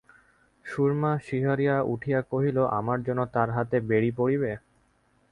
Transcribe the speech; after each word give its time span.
সুরমা 0.65 1.11
শিহরিয়া 1.25 1.77
উঠিয়া 1.93 2.19
কহিল, 2.31 2.57
আমার 2.79 2.99
জন্য 3.03 3.21
তাঁর 3.33 3.49
হাতে 3.49 3.77
বেড়ি 3.89 4.11
পড়িবে? 4.17 4.51